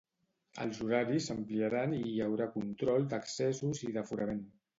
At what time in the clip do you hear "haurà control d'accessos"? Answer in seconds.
2.29-3.85